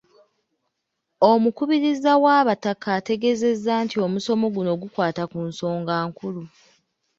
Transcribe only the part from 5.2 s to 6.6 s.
ku nsonga nkulu.